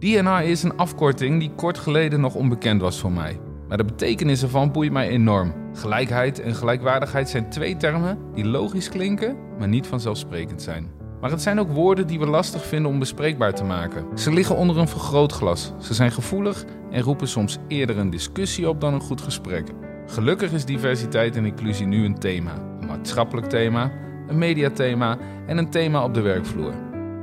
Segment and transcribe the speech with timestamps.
[0.00, 3.40] DNI is een afkorting die kort geleden nog onbekend was voor mij.
[3.68, 5.52] Maar de betekenis ervan boeit mij enorm.
[5.74, 10.90] Gelijkheid en gelijkwaardigheid zijn twee termen die logisch klinken, maar niet vanzelfsprekend zijn.
[11.20, 14.18] Maar het zijn ook woorden die we lastig vinden om bespreekbaar te maken.
[14.18, 15.72] Ze liggen onder een vergrootglas.
[15.78, 19.68] Ze zijn gevoelig en roepen soms eerder een discussie op dan een goed gesprek.
[20.06, 22.54] Gelukkig is diversiteit en inclusie nu een thema.
[22.80, 23.92] Een maatschappelijk thema,
[24.28, 26.74] een mediathema en een thema op de werkvloer.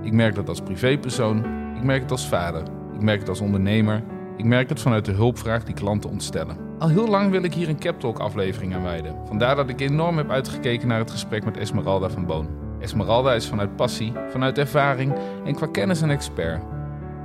[0.04, 2.62] Ik merk dat als privépersoon, ik merk het als vader,
[2.94, 4.04] ik merk het als ondernemer,
[4.38, 6.58] ik merk het vanuit de hulpvraag die klanten ontstellen.
[6.80, 9.16] Al heel lang wil ik hier een Cap Talk aflevering aan wijden.
[9.26, 12.48] Vandaar dat ik enorm heb uitgekeken naar het gesprek met Esmeralda van Boon.
[12.80, 15.14] Esmeralda is vanuit passie, vanuit ervaring
[15.46, 16.64] en qua kennis een expert.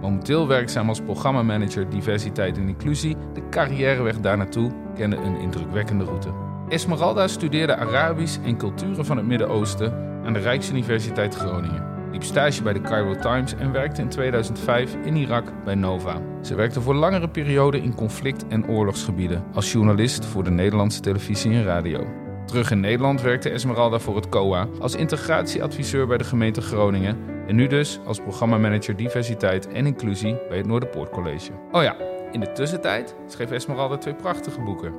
[0.01, 6.29] Momenteel werkzaam als programmamanager diversiteit en inclusie, de carrièreweg daarnaartoe kende een indrukwekkende route.
[6.69, 9.93] Esmeralda studeerde Arabisch en culturen van het Midden-Oosten
[10.25, 11.92] aan de Rijksuniversiteit Groningen.
[12.13, 16.21] Liep stage bij de Cairo Times en werkte in 2005 in Irak bij Nova.
[16.43, 21.53] Ze werkte voor langere perioden in conflict- en oorlogsgebieden als journalist voor de Nederlandse televisie
[21.53, 22.07] en radio.
[22.47, 27.55] Terug in Nederland werkte Esmeralda voor het COA als integratieadviseur bij de gemeente Groningen en
[27.55, 31.51] nu dus als programmamanager diversiteit en inclusie bij het Noorderpoort College.
[31.71, 31.97] Oh ja,
[32.33, 34.95] in de tussentijd schreef Esmeralda twee prachtige boeken.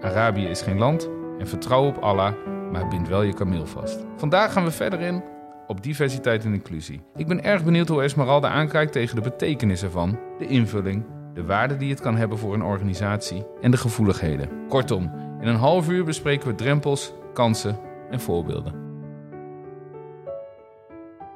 [0.00, 2.32] Arabië is geen land en Vertrouw op Allah,
[2.72, 4.04] maar bind wel je kameel vast.
[4.16, 5.22] Vandaag gaan we verder in
[5.68, 7.00] op diversiteit en inclusie.
[7.16, 11.76] Ik ben erg benieuwd hoe Esmeralda aankijkt tegen de betekenis ervan, de invulling, de waarde
[11.76, 14.66] die het kan hebben voor een organisatie en de gevoeligheden.
[14.68, 15.02] Kortom,
[15.40, 17.80] in een half uur bespreken we drempels, kansen
[18.10, 18.86] en voorbeelden.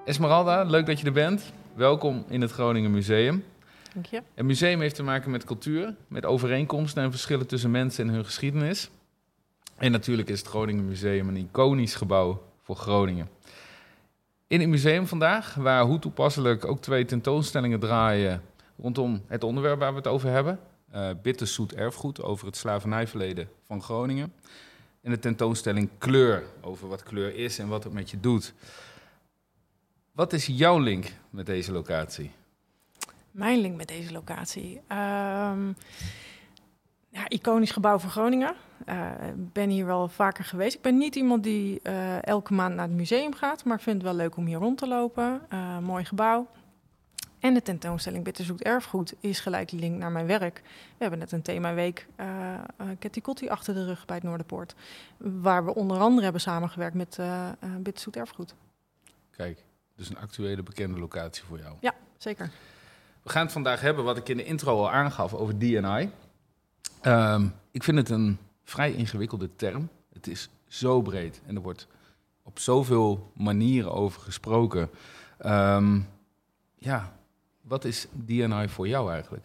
[0.04, 1.52] Esmeralda, leuk dat je er bent.
[1.74, 3.44] Welkom in het Groningen Museum.
[3.94, 4.22] Dank je.
[4.34, 8.24] Het museum heeft te maken met cultuur, met overeenkomsten en verschillen tussen mensen en hun
[8.24, 8.90] geschiedenis.
[9.76, 13.28] En natuurlijk is het Groningen Museum een iconisch gebouw voor Groningen.
[14.52, 18.42] In het museum vandaag, waar hoe toepasselijk ook twee tentoonstellingen draaien
[18.78, 20.60] rondom het onderwerp waar we het over hebben.
[20.94, 24.32] Uh, Bitterzoet erfgoed over het slavernijverleden van Groningen.
[25.00, 28.54] En de tentoonstelling Kleur over wat kleur is en wat het met je doet.
[30.12, 32.30] Wat is jouw link met deze locatie?
[33.30, 34.80] Mijn link met deze locatie.
[34.88, 35.76] Um,
[37.12, 38.54] ja, iconisch gebouw voor Groningen.
[38.88, 40.74] Uh, ben hier wel vaker geweest.
[40.74, 43.96] Ik ben niet iemand die uh, elke maand naar het museum gaat, maar ik vind
[43.96, 45.40] het wel leuk om hier rond te lopen.
[45.52, 46.48] Uh, mooi gebouw.
[47.38, 50.60] En de tentoonstelling Bitterzoet Erfgoed is gelijk link naar mijn werk.
[50.64, 52.26] We hebben net een themaweek uh,
[52.80, 54.74] uh, Kotti achter de rug bij het Noorderpoort.
[55.16, 57.18] Waar we onder andere hebben samengewerkt met
[57.78, 58.54] Bitterzoet Erfgoed.
[59.30, 59.64] Kijk,
[59.96, 61.76] dus een actuele bekende locatie voor jou.
[61.80, 62.50] Ja, zeker.
[63.22, 66.10] We gaan het vandaag hebben, wat ik in de intro al aangaf, over DNI.
[67.06, 69.88] Um, ik vind het een vrij ingewikkelde term.
[70.12, 71.86] Het is zo breed en er wordt
[72.42, 74.90] op zoveel manieren over gesproken.
[75.46, 76.08] Um,
[76.76, 77.12] ja,
[77.60, 79.44] wat is DNI voor jou eigenlijk?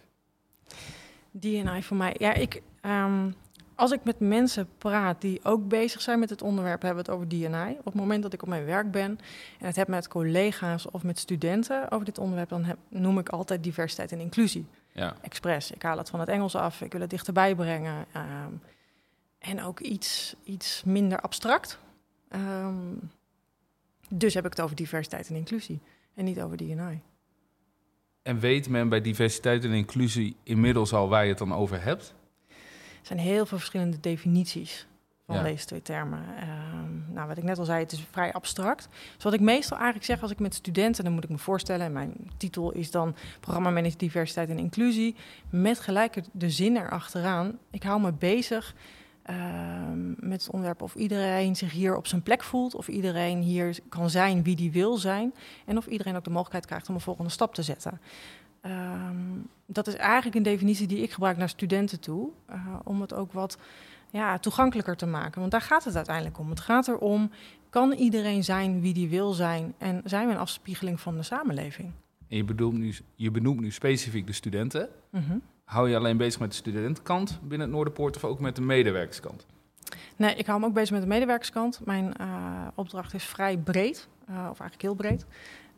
[1.31, 3.35] DNI voor mij, ja, ik, um,
[3.75, 7.19] als ik met mensen praat die ook bezig zijn met het onderwerp, hebben we het
[7.19, 7.75] over DNI.
[7.79, 9.19] Op het moment dat ik op mijn werk ben
[9.59, 13.63] en het heb met collega's of met studenten over dit onderwerp, dan noem ik altijd
[13.63, 14.66] diversiteit en inclusie.
[14.97, 15.16] Ja.
[15.22, 15.72] Expres.
[15.72, 18.06] Ik haal het van het Engels af, ik wil het dichterbij brengen.
[18.16, 18.62] Um,
[19.40, 21.80] en ook iets, iets minder abstract.
[22.30, 23.12] Um,
[24.09, 25.80] dus heb ik het over diversiteit en inclusie
[26.13, 27.02] en niet over DNI.
[28.22, 32.14] En weet men bij diversiteit en inclusie inmiddels al waar je het dan over hebt?
[32.50, 34.88] Er zijn heel veel verschillende definities
[35.28, 35.44] van ja.
[35.44, 36.20] deze twee termen.
[36.20, 38.88] Um, nou, wat ik net al zei, het is vrij abstract.
[39.16, 41.86] Dus wat ik meestal eigenlijk zeg als ik met studenten, dan moet ik me voorstellen,
[41.86, 45.16] en mijn titel is dan Programma Manager Diversiteit en Inclusie,
[45.50, 47.58] met gelijk de zin erachteraan.
[47.72, 48.76] Ik hou me bezig
[49.30, 53.80] um, met het onderwerp of iedereen zich hier op zijn plek voelt, of iedereen hier
[53.90, 55.34] kan zijn wie die wil zijn,
[55.66, 58.00] en of iedereen ook de mogelijkheid krijgt om een volgende stap te zetten.
[58.69, 63.13] Um, dat is eigenlijk een definitie die ik gebruik naar studenten toe, uh, om het
[63.13, 63.57] ook wat
[64.09, 65.39] ja, toegankelijker te maken.
[65.39, 66.50] Want daar gaat het uiteindelijk om.
[66.50, 67.31] Het gaat erom,
[67.69, 71.91] kan iedereen zijn wie die wil zijn en zijn we een afspiegeling van de samenleving?
[72.28, 74.89] En je, bedoelt nu, je benoemt nu specifiek de studenten.
[75.09, 75.41] Mm -hmm.
[75.63, 79.46] Hou je alleen bezig met de studentenkant binnen het Noorderpoort of ook met de medewerkerskant?
[80.16, 81.81] Nee, ik hou me ook bezig met de medewerkerskant.
[81.85, 85.25] Mijn uh, opdracht is vrij breed, uh, of eigenlijk heel breed.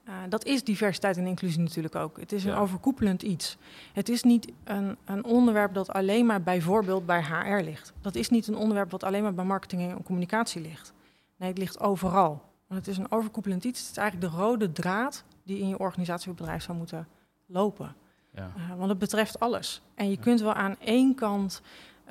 [0.10, 2.20] Uh, dat is diversiteit en inclusie natuurlijk ook.
[2.20, 2.58] Het is een ja.
[2.58, 3.58] overkoepelend iets.
[3.94, 7.94] Het is niet een, een, onderwerp dat alleen maar bijvoorbeeld bij HR ligt.
[8.02, 10.94] Dat is niet een onderwerp wat alleen maar bij marketing en communicatie ligt.
[11.36, 12.42] Nee, het ligt overal.
[12.68, 13.80] Want het is een overkoepelend iets.
[13.80, 17.08] Het is eigenlijk de rode draad die in je organisatie of bedrijf zou moeten
[17.46, 17.96] lopen.
[18.34, 18.52] Ja.
[18.58, 19.82] Uh, want het betreft alles.
[19.96, 20.22] En je ja.
[20.22, 21.62] kunt wel aan één kant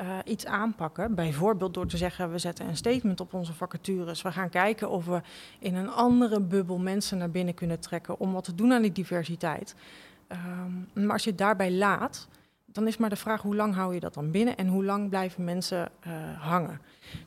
[0.00, 1.14] uh, iets aanpakken.
[1.14, 4.22] Bijvoorbeeld door te zeggen, we zetten een statement op onze vacatures.
[4.22, 5.20] We gaan kijken of we
[5.58, 8.92] in een andere bubbel mensen naar binnen kunnen trekken om wat te doen aan die
[8.92, 9.74] diversiteit.
[10.28, 12.28] Ehm, maar als je het daarbij laat,
[12.66, 15.08] dan is maar de vraag hoe lang hou je dat dan binnen en hoe lang
[15.08, 16.80] blijven mensen uh, hangen.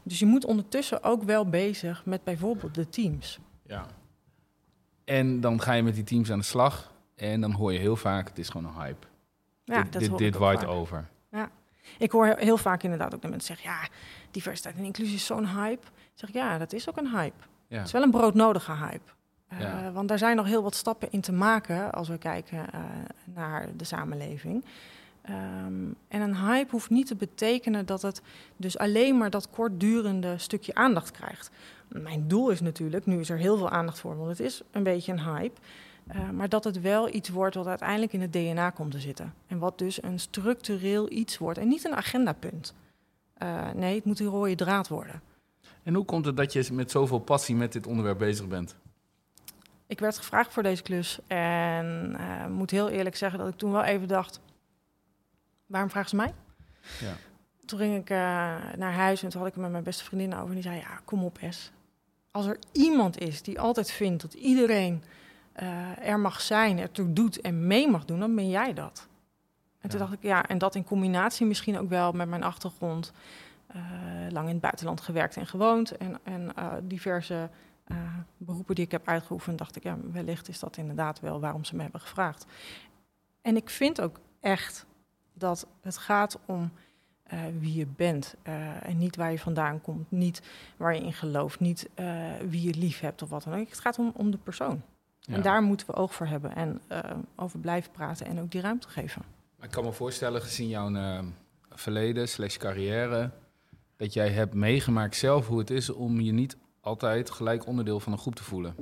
[0.04, 3.40] Dus je moet ondertussen ook wel bezig met bijvoorbeeld de teams.
[3.66, 3.86] Ja.
[5.04, 7.96] En dan ga je met die teams aan de slag en dan hoor je heel
[7.96, 9.08] vaak, het is gewoon een hype.
[9.64, 11.10] Ja, dit, dat dit, dit waait over.
[11.98, 13.88] Ik hoor heel vaak inderdaad ook de mensen zeggen, ja,
[14.32, 15.88] diversiteit en inclusie is zo'n hype.
[15.88, 17.44] Ik zeg, ja, dat is ook een hype.
[17.68, 17.78] Ja.
[17.78, 19.12] Het is wel een broodnodige hype.
[19.54, 22.82] Uh, Want daar zijn nog heel wat stappen in te maken als we kijken uh,
[23.26, 24.66] naar de samenleving.
[25.30, 28.22] Um, en een hype hoeft niet te betekenen dat het
[28.58, 31.52] dus alleen maar dat kortdurende stukje aandacht krijgt.
[31.88, 34.84] Mijn doel is natuurlijk, nu is er heel veel aandacht voor, want het is een
[34.84, 35.60] beetje een hype.
[36.16, 39.34] Uh, maar dat het wel iets wordt wat uiteindelijk in het DNA komt te zitten.
[39.48, 42.74] En wat dus een structureel iets wordt en niet een agendapunt.
[43.44, 45.22] Uh, nee, het moet een rode draad worden.
[45.84, 48.76] En hoe komt het dat je met zoveel passie met dit onderwerp bezig bent?
[49.88, 53.72] Ik werd gevraagd voor deze klus en uh, moet heel eerlijk zeggen dat ik toen
[53.72, 54.40] wel even dacht:
[55.66, 56.34] waarom vragen ze mij?
[57.00, 57.14] Ja.
[57.66, 58.10] Toen ging ik
[58.78, 60.48] naar huis en toen had ik het met mijn beste vriendin over.
[60.48, 61.72] En die zei, ja, kom op Es.
[62.32, 65.04] Als er iemand is die altijd vindt dat iedereen
[65.62, 69.08] uh, er mag zijn, ertoe doet en mee mag doen, dan ben jij dat.
[69.80, 73.12] En toen dacht ik, ja, en dat in combinatie misschien ook wel met mijn achtergrond.
[73.76, 73.82] Uh,
[74.30, 75.98] lang in het buitenland gewerkt en gewoond.
[75.98, 76.54] En, en
[76.84, 77.50] diverse
[78.38, 81.76] beroepen die ik heb uitgeoefend, dacht ik, ja, wellicht is dat inderdaad wel waarom ze
[81.76, 82.46] me hebben gevraagd.
[83.42, 84.86] En ik vind ook echt
[85.34, 86.72] dat het gaat om
[87.34, 90.42] uh, wie je bent uh, en niet waar je vandaan komt, niet
[90.78, 93.70] waar je in gelooft, niet uh, wie je lief hebt of wat dan ook.
[93.70, 94.82] Het gaat om, om de persoon.
[95.22, 95.34] Ja.
[95.34, 96.82] En daar moeten we oog voor hebben en
[97.36, 99.22] over blijven praten en ook die ruimte geven.
[99.62, 101.24] Ik kan me voorstellen, gezien jouw
[101.70, 103.32] verleden slash carrière,
[103.98, 108.12] dat jij hebt meegemaakt zelf hoe het is om je niet altijd gelijk onderdeel van
[108.12, 108.76] een groep te voelen.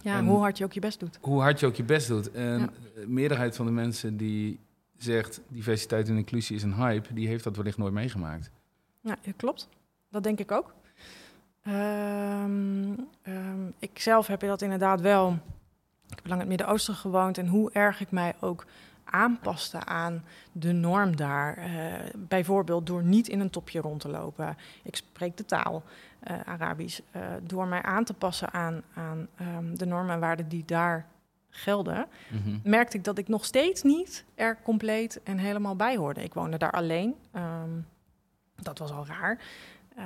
[0.00, 1.18] Ja, en hoe hard je ook je best doet.
[1.20, 2.30] Hoe hard je ook je best doet.
[2.30, 2.70] En ja.
[2.94, 4.60] de meerderheid van de mensen die
[4.96, 8.50] zegt diversiteit en inclusie is een hype, die heeft dat wellicht nooit meegemaakt.
[9.00, 9.68] Ja, klopt.
[10.10, 10.74] Dat denk ik ook.
[11.66, 11.72] Um,
[13.94, 15.38] ik zelf heb je dat inderdaad wel.
[16.08, 18.66] Ik heb lang in het Midden-Oosten gewoond en hoe erg ik mij ook
[19.04, 21.58] aanpaste aan de norm daar.
[21.58, 24.56] Uh, bijvoorbeeld door niet in een topje rond te lopen.
[24.82, 25.82] Ik spreek de taal,
[26.30, 27.00] uh, Arabisch.
[27.16, 31.06] Uh, door mij aan te passen aan, aan um, de normen en waarden die daar
[31.50, 32.60] gelden, mm-hmm.
[32.64, 36.22] merkte ik dat ik nog steeds niet er compleet en helemaal bij hoorde.
[36.22, 37.14] Ik woonde daar alleen.
[37.36, 37.86] Um,
[38.62, 39.38] dat was al raar.
[39.98, 40.04] Uh,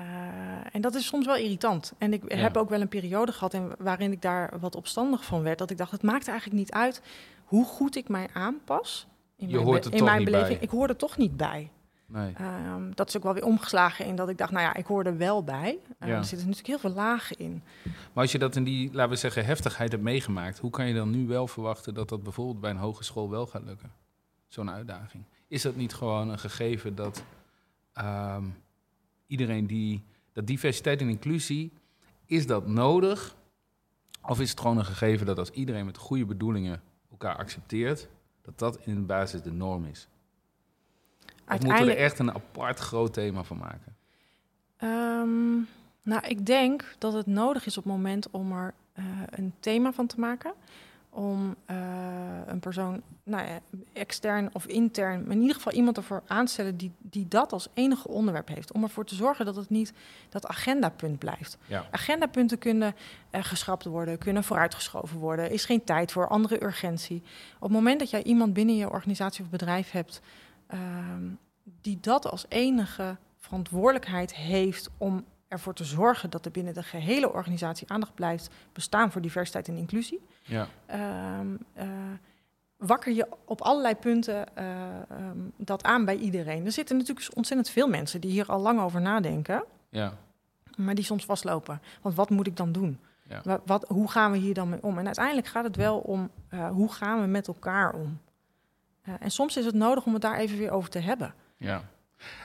[0.72, 1.92] en dat is soms wel irritant.
[1.98, 2.36] En ik ja.
[2.36, 5.58] heb ook wel een periode gehad in, waarin ik daar wat opstandig van werd.
[5.58, 7.02] Dat ik dacht, het maakt eigenlijk niet uit
[7.44, 9.06] hoe goed ik mij aanpas.
[9.36, 10.58] In Je mijn, hoort in mijn beleving.
[10.58, 10.66] bij.
[10.66, 11.70] Ik hoor er toch niet bij.
[12.06, 12.34] Nee.
[12.74, 15.04] Um, dat is ook wel weer omgeslagen in dat ik dacht, nou ja, ik hoor
[15.04, 15.78] er wel bij.
[16.02, 16.16] Uh, Ja.
[16.16, 17.62] Er zitten natuurlijk heel veel lagen in.
[17.84, 20.94] Maar als je dat in die, laten we zeggen, heftigheid hebt meegemaakt, hoe kan je
[20.94, 23.92] dan nu wel verwachten dat dat bijvoorbeeld bij een hogeschool wel gaat lukken?
[24.48, 25.24] Zo'n uitdaging.
[25.48, 27.22] Is dat niet gewoon een gegeven dat
[27.92, 28.44] ehm,
[29.28, 30.02] iedereen die,
[30.32, 31.72] dat diversiteit en inclusie,
[32.26, 33.36] is dat nodig?
[34.22, 38.08] Of is het gewoon een gegeven dat als iedereen met goede bedoelingen elkaar accepteert,
[38.42, 40.08] dat dat in de basis de norm is?
[41.48, 43.96] Of moeten we er echt een apart groot thema van maken?
[44.82, 45.68] Um,
[46.02, 49.92] nou, ik denk dat het nodig is op het moment om er uh, een thema
[49.92, 50.52] van te maken.
[51.10, 51.76] Om uh,
[52.46, 53.58] een persoon, nou ja,
[53.92, 58.08] extern of intern, maar in ieder geval iemand ervoor aanstellen die, die dat als enige
[58.08, 58.72] onderwerp heeft.
[58.72, 59.92] Om ervoor te zorgen dat het niet
[60.28, 61.58] dat agendapunt blijft.
[61.66, 61.86] Ja.
[61.90, 62.94] Agendapunten kunnen
[63.30, 65.50] uh, geschrapt worden, kunnen vooruitgeschoven worden.
[65.50, 67.22] Is geen tijd voor andere urgentie.
[67.56, 70.20] Op het moment dat jij iemand binnen je organisatie of bedrijf hebt
[70.74, 71.38] um,
[71.80, 77.32] die dat als enige verantwoordelijkheid heeft om ervoor te zorgen dat er binnen de gehele
[77.32, 80.20] organisatie aandacht blijft bestaan voor diversiteit en inclusie.
[80.42, 80.68] Ja.
[81.40, 81.84] Um, uh,
[82.76, 84.64] wakker je op allerlei punten uh,
[85.10, 86.64] um, dat aan bij iedereen.
[86.66, 90.12] Er zitten natuurlijk ontzettend veel mensen die hier al lang over nadenken, Ja.
[90.76, 91.80] maar die soms vastlopen.
[92.02, 92.98] Want wat moet ik dan doen?
[93.28, 93.40] Ja.
[93.44, 94.98] Wat, wat, hoe gaan we hier dan mee om?
[94.98, 98.20] En uiteindelijk gaat het wel om uh, hoe gaan we met elkaar om?
[99.20, 101.34] En soms is het nodig om het daar even weer over te hebben.
[101.56, 101.82] Ja.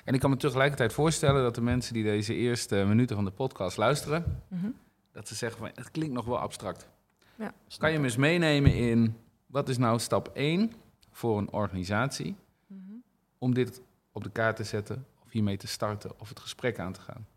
[0.03, 3.31] En ik kan me tegelijkertijd voorstellen dat de mensen die deze eerste minuten van de
[3.31, 4.75] podcast luisteren, Mm-hmm.
[5.11, 6.87] dat ze zeggen van het klinkt nog wel abstract.
[7.35, 9.15] Ja, Kan je me eens meenemen in
[9.45, 10.71] wat is nou stap 1
[11.11, 12.35] voor een organisatie
[12.67, 13.03] mm-hmm.
[13.37, 16.93] om dit op de kaart te zetten of hiermee te starten of het gesprek aan
[16.93, 17.27] te gaan?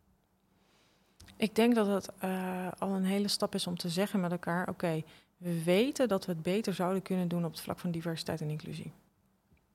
[1.36, 4.60] Ik denk dat het uh, al een hele stap is om te zeggen met elkaar:
[4.60, 5.04] oké, okay,
[5.36, 8.50] we weten dat we het beter zouden kunnen doen op het vlak van diversiteit en
[8.50, 8.92] inclusie.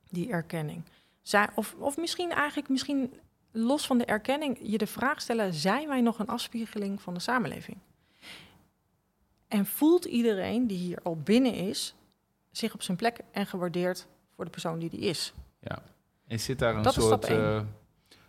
[0.09, 0.83] Die erkenning.
[1.21, 3.13] Zij, of, of misschien eigenlijk, misschien
[3.51, 7.19] los van de erkenning, je de vraag stellen: zijn wij nog een afspiegeling van de
[7.19, 7.77] samenleving?
[9.47, 11.95] En voelt iedereen die hier al binnen is,
[12.51, 15.33] zich op zijn plek en gewaardeerd voor de persoon die die is.
[15.59, 15.83] Ja.
[16.27, 17.61] En zit daar een Dat soort eh,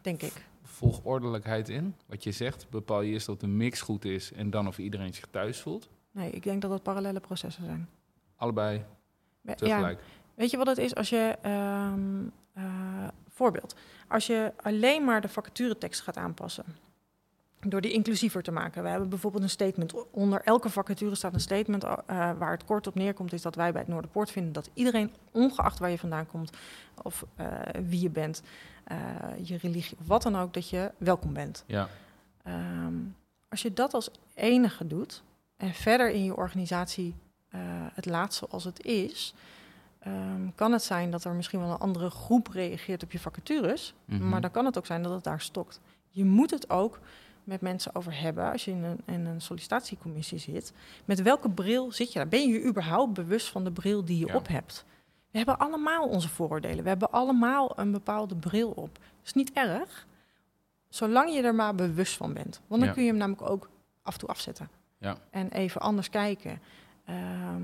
[0.01, 0.33] Denk ik.
[0.63, 1.95] volgordelijkheid in?
[2.07, 5.15] Wat je zegt, bepaal je eerst dat de mix goed is en dan of iedereen
[5.15, 5.89] zich thuis voelt?
[6.11, 7.89] Nee, ik denk dat het parallele processen zijn.
[8.37, 8.85] Allebei
[9.41, 10.03] Ja, tegelijk.
[10.35, 13.75] Weet je wat het is als je, ehm, eh, voorbeeld,
[14.09, 16.65] als je alleen maar de vacaturetekst gaat aanpassen,
[17.61, 18.83] door die inclusiever te maken.
[18.83, 21.97] We hebben bijvoorbeeld een statement, onder elke vacature staat een statement eh,
[22.39, 25.79] waar het kort op neerkomt, is dat wij bij het Noorderpoort vinden dat iedereen, ongeacht
[25.79, 26.57] waar je vandaan komt
[27.03, 27.47] of eh,
[27.89, 28.43] wie je bent,
[29.43, 31.65] je religie of wat dan ook, dat je welkom bent.
[31.67, 31.89] Ja.
[32.43, 32.95] Ehm,
[33.49, 35.23] als je dat als enige doet
[35.57, 37.15] en verder in je organisatie
[37.95, 39.35] het laat zoals het is,
[40.03, 43.95] ehm, kan het zijn dat er misschien wel een andere groep reageert op je vacatures,
[44.05, 44.29] Mhm.
[44.29, 45.81] maar dan kan het ook zijn dat het daar stokt.
[46.11, 46.99] Je moet het ook
[47.45, 50.73] met mensen over hebben als je in een, in een sollicitatiecommissie zit.
[51.05, 52.29] Met welke bril zit je daar?
[52.29, 54.35] Ben je überhaupt bewust van de bril die je Ja.
[54.35, 54.85] op hebt?
[55.31, 56.83] We hebben allemaal onze vooroordelen.
[56.83, 58.95] We hebben allemaal een bepaalde bril op.
[58.95, 60.07] Dat is niet erg,
[60.89, 62.61] zolang je er maar bewust van bent.
[62.67, 62.95] Want dan Ja.
[62.95, 63.71] kun je hem namelijk ook
[64.03, 64.69] af en toe afzetten.
[64.99, 65.17] Ja.
[65.31, 66.61] En even anders kijken.
[67.05, 67.63] Ehm,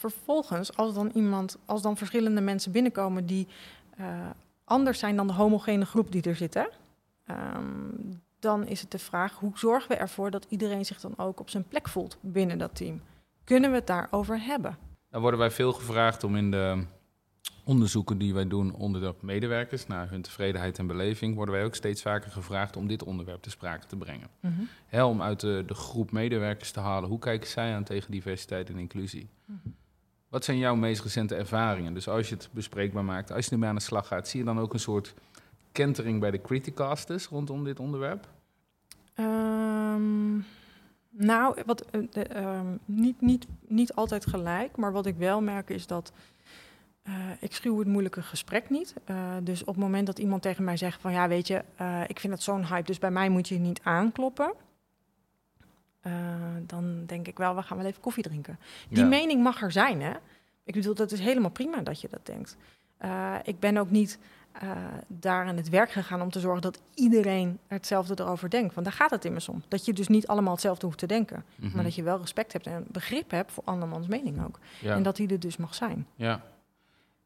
[0.00, 3.46] vervolgens, als dan iemand, als dan verschillende mensen binnenkomen die
[3.96, 4.30] eh,
[4.64, 6.66] anders zijn dan de homogene groep die er zit, hè,
[7.26, 7.64] ehm,
[8.38, 11.50] dan is het de vraag: hoe zorgen we ervoor dat iedereen zich dan ook op
[11.50, 13.00] zijn plek voelt binnen dat team?
[13.44, 14.78] Kunnen we het daarover hebben?
[15.10, 16.84] Daar worden wij veel gevraagd om in de
[17.64, 21.74] onderzoeken die wij doen onder de medewerkers, naar hun tevredenheid en beleving, worden wij ook
[21.74, 24.28] steeds vaker gevraagd om dit onderwerp te sprake te brengen.
[24.86, 28.68] Hè, om uit de, de groep medewerkers te halen, hoe kijken zij aan tegen diversiteit
[28.68, 29.28] en inclusie?
[30.30, 31.94] Wat zijn jouw meest recente ervaringen?
[31.94, 34.46] Dus als je het bespreekbaar maakt, als je ermee aan de slag gaat, zie je
[34.46, 35.14] dan ook een soort
[35.72, 38.28] kentering bij de criticasters rondom dit onderwerp?
[39.14, 40.36] Ehm,
[41.10, 45.86] nou, wat, eh, ehm, niet, niet, niet altijd gelijk, maar wat ik wel merk is
[45.86, 46.12] dat
[47.02, 48.94] eh, ik schuw het moeilijke gesprek niet.
[49.04, 51.64] Eh, dus op het moment dat iemand tegen mij zegt van ja, weet je,
[52.06, 54.52] ik vind het zo'n hype, dus bij mij moet je niet aankloppen.
[56.00, 56.12] Eh,
[56.66, 58.58] dan denk ik wel, we gaan wel even koffie drinken.
[58.88, 59.06] Die Ja.
[59.08, 60.12] mening mag er zijn, hè?
[60.64, 62.56] Ik bedoel, dat is helemaal prima dat je dat denkt.
[62.96, 64.18] Eh, ik ben ook niet
[64.52, 64.70] eh,
[65.06, 68.74] daar aan het werk gegaan om te zorgen dat iedereen hetzelfde erover denkt.
[68.74, 69.62] Want daar gaat het immers om.
[69.68, 71.44] Dat je dus niet allemaal hetzelfde hoeft te denken.
[71.56, 71.74] Mhm.
[71.74, 74.58] Maar dat je wel respect hebt en begrip hebt voor andermans mening ook.
[74.80, 74.94] ja.
[74.94, 76.06] En dat die er dus mag zijn.
[76.14, 76.42] Ja.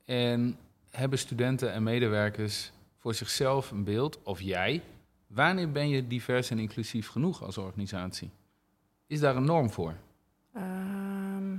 [0.04, 0.56] En
[0.90, 4.82] hebben studenten en medewerkers voor zichzelf een beeld, of jij,
[5.26, 8.30] wanneer ben je divers en inclusief genoeg als organisatie?
[9.06, 9.94] Is daar een norm voor?
[10.52, 11.52] Ehm,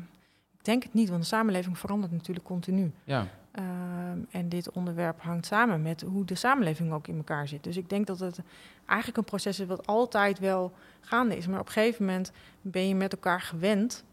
[0.58, 2.92] ik denk het niet, want de samenleving verandert natuurlijk continu.
[3.04, 7.64] Ja, Ehm, en dit onderwerp hangt samen met hoe de samenleving ook in elkaar zit.
[7.64, 8.40] Dus ik denk dat het
[8.86, 11.48] eigenlijk een proces is wat altijd wel gaande is.
[11.48, 14.04] Maar op een gegeven moment ben je met elkaar gewend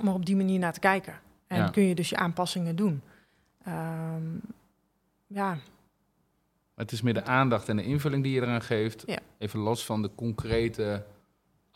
[0.00, 1.20] om er op die manier naar te kijken.
[1.46, 1.68] En Ja.
[1.68, 3.02] kun je dus je aanpassingen doen.
[3.64, 4.22] Ehm,
[5.26, 5.58] ja,
[6.74, 9.18] het is meer de aandacht en de invulling die je eraan geeft, Ja.
[9.38, 11.04] even los van de concrete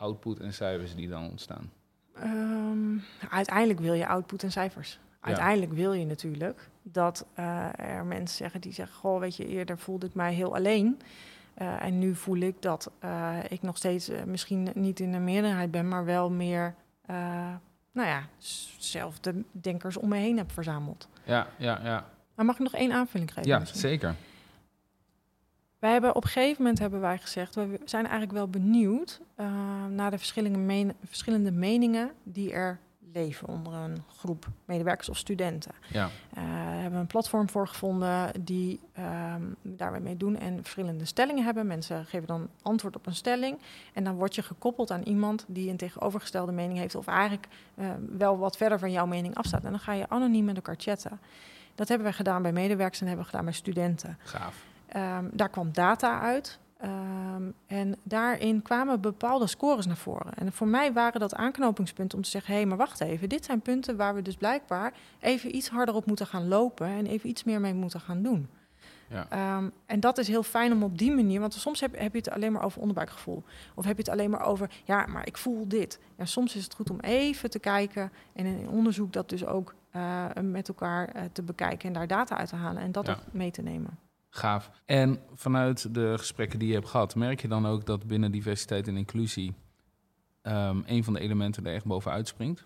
[0.01, 1.71] output en cijfers die dan ontstaan.
[2.13, 2.97] Ehm,
[3.29, 4.99] uiteindelijk wil je output en cijfers.
[5.19, 9.77] Uiteindelijk wil je natuurlijk dat eh, er mensen zeggen die zeggen: Goh, weet je, eerder
[9.77, 10.99] voelde ik mij heel alleen.
[11.53, 15.71] Eh, en nu voel ik dat eh, ik nog steeds misschien niet in de meerderheid
[15.71, 16.75] ben, maar wel meer,
[17.91, 18.23] nou ja,
[18.77, 21.07] zelfde denkers om me heen heb verzameld.
[21.23, 22.09] Ja, ja, ja.
[22.35, 23.49] Maar mag ik nog één aanvulling geven?
[23.49, 23.79] Ja, misschien?
[23.79, 24.15] zeker.
[25.81, 29.45] Wij hebben op een gegeven moment hebben wij gezegd, we zijn eigenlijk wel benieuwd eh,
[29.89, 32.79] naar de verschillende, men- verschillende meningen die er
[33.13, 35.71] leven onder een groep medewerkers of studenten.
[35.87, 41.05] Ja, Eh, we hebben een platform voor gevonden die ehm daarmee mee doen en verschillende
[41.05, 41.67] stellingen hebben.
[41.67, 43.57] Mensen geven dan antwoord op een stelling
[43.93, 47.89] en dan word je gekoppeld aan iemand die een tegenovergestelde mening heeft of eigenlijk eh,
[48.17, 49.63] wel wat verder van jouw mening afstaat.
[49.63, 51.19] En dan ga je anoniem met elkaar chatten.
[51.75, 54.17] Dat hebben we gedaan bij medewerkers en hebben we gedaan bij studenten.
[54.23, 54.69] gaaf.
[54.91, 56.59] Ehm, daar kwam data uit.
[56.77, 60.33] Ehm, en daarin kwamen bepaalde scores naar voren.
[60.33, 63.29] En voor mij waren dat aanknopingspunten om te zeggen: hé, hey, maar wacht even.
[63.29, 67.05] Dit zijn punten waar we dus blijkbaar even iets harder op moeten gaan lopen en
[67.05, 68.49] even iets meer mee moeten gaan doen.
[69.07, 69.25] Ja.
[69.29, 72.17] Ehm, en dat is heel fijn om op die manier, want soms heb, heb je
[72.17, 73.43] het alleen maar over onderbuikgevoel.
[73.75, 75.99] Of heb je het alleen maar over, ja, maar ik voel dit.
[76.17, 79.73] Ja, soms is het goed om even te kijken en in onderzoek dat dus ook
[79.91, 83.13] eh, met elkaar eh, te bekijken en daar data uit te halen en dat Ja.
[83.13, 83.97] ook mee te nemen.
[84.33, 84.69] Gaaf.
[84.85, 88.87] En vanuit de gesprekken die je hebt gehad, merk je dan ook dat binnen diversiteit
[88.87, 89.53] en inclusie
[90.41, 92.59] ehm, een van de elementen er echt bovenuit springt?
[92.59, 92.65] Hè,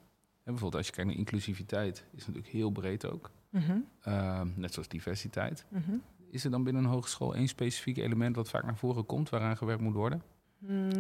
[0.52, 3.32] bijvoorbeeld als je kijkt naar inclusiviteit, is natuurlijk heel breed ook.
[3.50, 5.66] Mhm, Ehm, net zoals diversiteit.
[5.70, 5.92] mhm.
[6.32, 9.58] Is er dan binnen een hogeschool één specifiek element wat vaak naar voren komt, waaraan
[9.58, 10.22] gewerkt moet worden?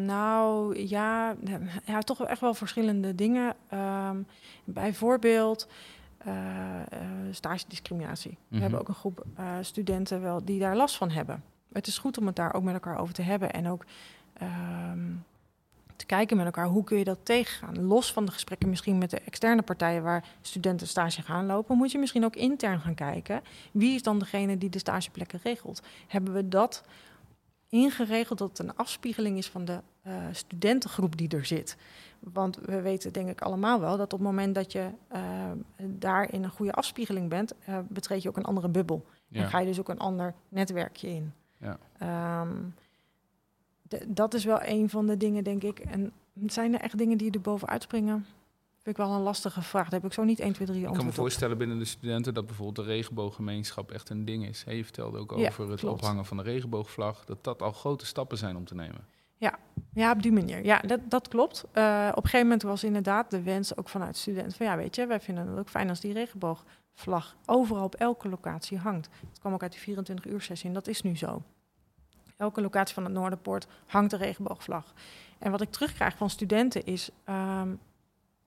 [0.05, 1.35] Nou ja,
[1.85, 3.55] ja, toch echt wel verschillende dingen.
[3.69, 4.17] Ehm,
[4.63, 5.67] bijvoorbeeld
[6.27, 6.33] uh,
[7.43, 8.31] uh, discriminatie.
[8.31, 8.61] We Mhm.
[8.61, 11.43] hebben ook een groep eh, studenten wel die daar last van hebben.
[11.73, 13.85] Het is goed om het daar ook met elkaar over te hebben en ook
[14.33, 15.11] ehm,
[15.95, 17.81] te kijken met elkaar hoe kun je dat tegengaan.
[17.83, 21.91] Los van de gesprekken misschien met de externe partijen waar studenten stage gaan lopen, moet
[21.91, 23.41] je misschien ook intern gaan kijken.
[23.71, 25.81] Wie is dan degene die de stageplekken regelt?
[26.07, 26.83] Hebben we dat
[27.69, 31.77] ingeregeld dat het een afspiegeling is van de eh, studentengroep die er zit?
[32.19, 35.19] Want we weten denk ik allemaal wel dat op het moment dat je uh,
[35.83, 39.05] daar in een goede afspiegeling bent, uh, betreed je ook een andere bubbel.
[39.27, 39.41] Ja.
[39.41, 41.33] En ga je dus ook een ander netwerkje in.
[41.57, 41.77] Ja.
[42.41, 42.73] Um,
[44.07, 45.79] dat is wel een van de dingen, denk ik.
[45.79, 46.11] En
[46.45, 48.25] zijn er echt dingen die er bovenuit springen?
[48.85, 49.89] Vind ik wel een lastige vraag.
[49.89, 51.17] Daar heb ik zo niet 1, 2, 3 Ik antwoord kan me op.
[51.27, 54.63] voorstellen binnen de studenten dat bijvoorbeeld de regenbooggemeenschap echt een ding is.
[54.63, 56.01] Hè, je vertelde ook Ja, over het klopt.
[56.01, 57.25] ophangen van de regenboogvlag.
[57.25, 59.07] Dat dat al grote stappen zijn om te nemen.
[59.93, 60.65] Ja, op die manier.
[60.65, 61.63] Ja, dat, dat klopt.
[61.73, 64.95] Uh, op een gegeven moment was inderdaad de wens ook vanuit studenten van ja, weet
[64.95, 69.09] je, wij vinden het ook fijn als die regenboogvlag overal op elke locatie hangt.
[69.29, 71.41] Het kwam ook uit die 24 uur sessie en dat is nu zo.
[72.37, 74.93] Elke locatie van het Noorderpoort hangt de regenboogvlag.
[75.39, 77.79] En wat ik terugkrijg van studenten is, um,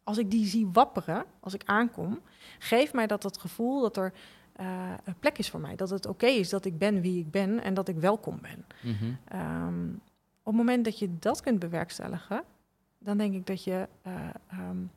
[0.08, 2.20] als ik die zie wapperen, als ik aankom,
[2.58, 4.12] geeft mij dat het gevoel dat er
[4.60, 5.76] uh, een plek is voor mij.
[5.76, 8.38] Dat het oké okay is dat ik ben wie ik ben en dat ik welkom
[8.42, 8.64] ben.
[8.82, 9.40] Mm -hmm.
[9.40, 10.00] um,
[10.42, 12.42] op het moment dat je dat kunt bewerkstelligen,
[12.98, 14.14] dan denk ik dat je, uh,
[14.68, 14.90] um,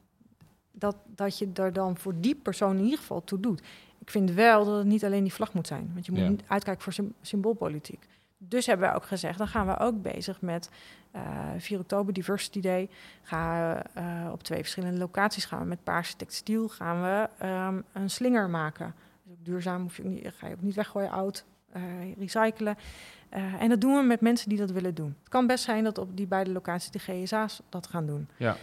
[0.72, 3.62] dat, dat je er dan voor die persoon in ieder geval toe doet.
[4.00, 6.30] Ik vind wel dat het niet alleen die vlag moet zijn, want je moet Ja.
[6.30, 8.08] niet uitkijken voor sym- symboolpolitiek.
[8.48, 10.70] Dus hebben we ook gezegd, dan gaan we ook bezig met
[11.16, 11.22] uh,
[11.58, 12.90] 4 oktober Diversity Day.
[13.22, 17.84] Gaan we uh, op twee verschillende locaties gaan we met paarse textiel gaan we um,
[17.92, 18.94] een slinger maken.
[19.24, 21.46] Dus ook duurzaam hoef je niet, ga je ook niet weggooien, oud,
[21.76, 21.84] uh,
[22.18, 22.78] recyclen.
[23.60, 25.16] En dat doen we met mensen die dat willen doen.
[25.20, 28.28] Het kan best zijn dat op die beide locaties de GSA's dat gaan doen.
[28.38, 28.56] Ja.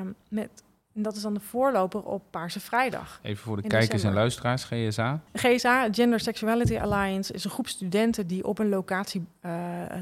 [0.00, 0.62] Um, met,
[0.94, 3.20] en dat is dan de voorloper op Paarse Vrijdag.
[3.22, 5.20] Even voor de kijkers en luisteraars, GSA.
[5.34, 9.52] GSA, Gender Sexuality Alliance, is een groep studenten die op een locatie uh,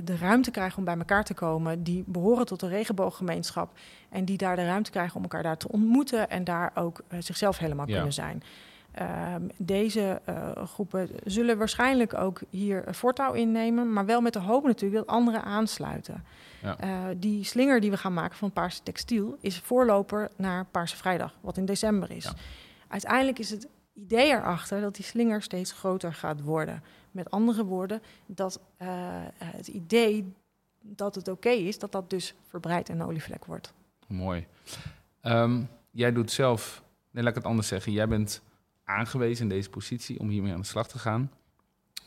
[0.04, 1.82] de ruimte krijgen om bij elkaar te komen.
[1.82, 3.72] Die behoren tot de regenbooggemeenschap.
[4.08, 7.20] En die daar de ruimte krijgen om elkaar daar te ontmoeten en daar ook uh,
[7.20, 7.94] zichzelf helemaal Ja.
[7.94, 8.42] kunnen zijn.
[9.34, 14.64] Um, deze uh, groepen zullen waarschijnlijk ook hier voortouw innemen, maar wel met de hoop
[14.64, 16.24] natuurlijk dat anderen aansluiten.
[16.62, 16.84] Ja.
[16.84, 21.34] Uh, die slinger die we gaan maken van Paarse Textiel is voorloper naar Paarse Vrijdag,
[21.40, 22.24] wat in december is.
[22.24, 22.34] Ja.
[22.88, 26.82] Uiteindelijk is het idee erachter dat die slinger steeds groter gaat worden.
[27.10, 28.88] Met andere woorden, dat uh,
[29.44, 30.32] het idee
[30.80, 33.72] dat het oké okay is, dat dat dus verbreidt en een olievlek wordt.
[34.06, 34.46] Mooi.
[35.22, 37.92] Um, jij doet zelf, nee, laat ik het anders zeggen.
[37.92, 38.42] Jij bent
[38.90, 41.30] aangewezen in deze positie om hiermee aan de slag te gaan.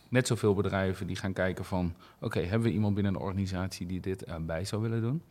[0.09, 1.95] Net zoveel bedrijven die gaan kijken van...
[2.19, 5.23] oké, hebben we iemand binnen een organisatie die dit erbij zou willen doen?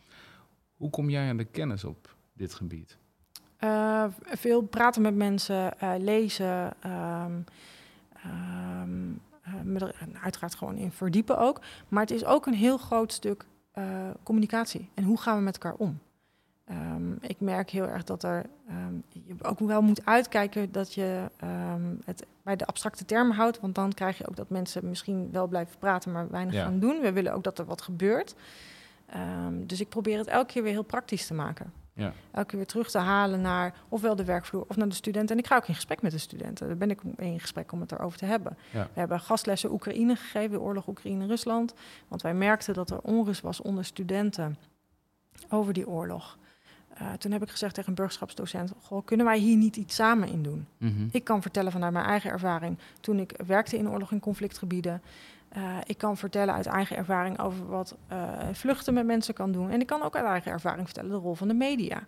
[0.77, 2.97] Hoe kom jij aan de kennis op dit gebied?
[3.65, 7.45] Uh, veel praten met mensen, uh, lezen, um,
[8.27, 11.61] uh, met er uiteraard gewoon in verdiepen ook.
[11.89, 13.47] Maar het is ook een heel groot stuk
[14.23, 14.89] communicatie.
[14.95, 16.01] En hoe gaan we met elkaar om?
[16.73, 21.31] Um, ik merk heel erg dat er um, je ook wel moet uitkijken dat je
[21.45, 23.61] um, het bij de abstracte termen houdt.
[23.61, 26.65] Want dan krijg je ook dat mensen misschien wel blijven praten, maar weinig Ja.
[26.65, 27.01] gaan doen.
[27.01, 28.35] We willen ook dat er wat gebeurt.
[29.53, 31.73] dus ik probeer het elke keer weer heel praktisch te maken.
[31.95, 32.13] Ja.
[32.31, 35.37] Elke keer weer terug te halen naar ofwel de werkvloer of naar de studenten.
[35.37, 36.67] En ik ga ook in gesprek met de studenten.
[36.67, 38.57] Daar ben ik in gesprek om het erover te hebben.
[38.71, 38.89] Ja.
[38.93, 41.75] We hebben gastlessen Oekraïne gegeven, de oorlog Oekraïne-Rusland.
[42.09, 44.57] Want wij merkten dat er onrust was onder studenten
[45.49, 46.39] over die oorlog.
[47.03, 50.29] Uh, toen heb ik gezegd tegen een burgerschapsdocent: Goh, kunnen wij hier niet iets samen
[50.29, 50.67] in doen?
[50.79, 51.09] Mm -hmm.
[51.13, 55.03] Ik kan vertellen vanuit mijn eigen ervaring toen ik werkte in oorlog- en conflictgebieden.
[55.57, 59.71] Uh, ik kan vertellen uit eigen ervaring over wat uh, vluchten met mensen kan doen.
[59.71, 62.05] En ik kan ook uit eigen ervaring vertellen de rol van de media.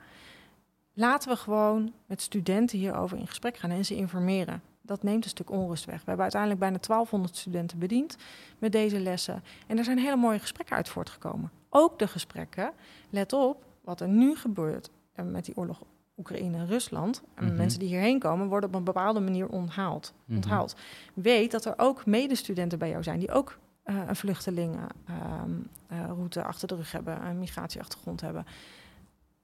[0.93, 4.63] Laten we gewoon met studenten hierover in gesprek gaan en ze informeren.
[4.83, 5.97] Dat neemt een stuk onrust weg.
[5.97, 8.17] We hebben uiteindelijk bijna 1200 studenten bediend
[8.59, 9.43] met deze lessen.
[9.67, 11.51] En er zijn hele mooie gesprekken uit voortgekomen.
[11.69, 12.73] Ook de gesprekken,
[13.11, 15.83] let op, wat er nu gebeurt uh, met die oorlog
[16.19, 17.23] Oekraïne-Rusland.
[17.35, 17.57] En Mhm.
[17.57, 20.13] mensen die hierheen komen, worden op een bepaalde manier onthaald.
[20.25, 20.37] Mhm.
[20.37, 20.77] onthaald.
[21.15, 26.69] Weet dat er ook medestudenten bij jou zijn die ook uh, een vluchtelingenroute uh, achter
[26.69, 28.47] de rug hebben, een migratieachtergrond hebben.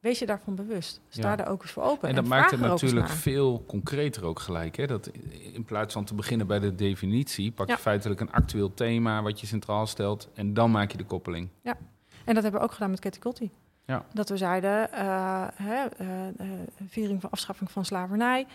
[0.01, 1.01] Wees je daarvan bewust.
[1.09, 1.37] Sta Ja.
[1.37, 2.09] daar ook eens voor open.
[2.09, 4.77] En dat en maakt het natuurlijk veel concreter ook gelijk.
[4.77, 4.87] Hè?
[4.87, 5.07] Dat
[5.53, 7.79] in plaats van te beginnen bij de definitie, pak je Ja.
[7.79, 11.49] feitelijk een actueel thema wat je centraal stelt en dan maak je de koppeling.
[12.25, 13.51] En dat hebben we ook gedaan met Katie Kotti.
[13.91, 14.05] Ja.
[14.13, 16.07] Dat we zeiden, uh, hè, uh,
[16.89, 18.47] viering van afschaffing van slavernij,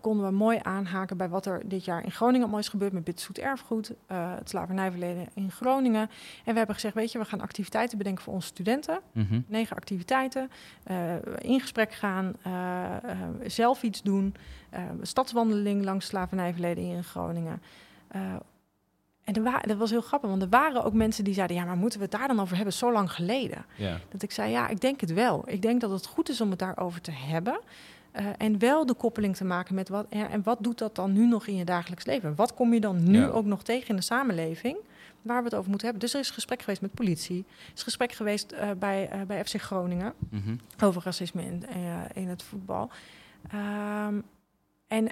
[0.00, 3.04] konden we mooi aanhaken bij wat er dit jaar in Groningen mooi is gebeurd met
[3.04, 6.00] Bitzoet Erfgoed, het slavernijverleden in Groningen.
[6.44, 9.00] En we hebben gezegd, weet je, we gaan activiteiten bedenken voor onze studenten.
[9.12, 9.40] Mhm.
[9.46, 10.50] Negen activiteiten,
[11.38, 12.34] in gesprek gaan,
[13.46, 14.34] zelf iets doen,
[15.02, 17.62] stadswandeling langs slavernijverleden in Groningen.
[19.28, 21.76] En er dat was heel grappig, want er waren ook mensen die zeiden: Ja, maar
[21.76, 22.74] moeten we het daar dan over hebben?
[22.74, 23.64] Zo lang geleden.
[23.76, 23.98] Ja.
[24.08, 25.42] Dat ik zei: Ja, ik denk het wel.
[25.46, 27.60] Ik denk dat het goed is om het daarover te hebben.
[28.20, 30.06] Uh, en wel de koppeling te maken met wat.
[30.10, 32.34] Ja, en wat doet dat dan nu nog in je dagelijks leven?
[32.34, 33.26] Wat kom je dan nu Ja.
[33.26, 34.76] ook nog tegen in de samenleving?
[35.22, 36.04] Waar we het over moeten hebben.
[36.06, 37.44] Dus er is gesprek geweest met politie.
[37.48, 40.56] Er is gesprek geweest eh, bij, eh, bij FC Groningen Mhm.
[40.84, 41.76] over racisme in, eh,
[42.14, 42.90] in het voetbal.
[43.50, 44.20] Ehm,
[44.86, 45.08] en